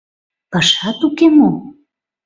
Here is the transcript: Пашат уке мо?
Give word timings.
Пашат 0.51 0.99
уке 1.07 1.27
мо? 1.37 1.51